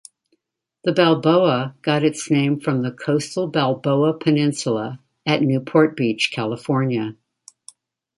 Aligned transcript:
The 0.83 0.93
"Balboa" 0.93 1.75
got 1.83 2.03
its 2.03 2.31
name 2.31 2.59
from 2.59 2.81
the 2.81 2.89
coastal 2.89 3.45
Balboa 3.45 4.15
Peninsula 4.17 4.99
at 5.27 5.43
Newport 5.43 5.95
Beach, 5.95 6.31
California. 6.33 7.15